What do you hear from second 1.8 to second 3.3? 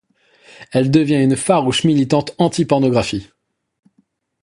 militante anti-pornographie.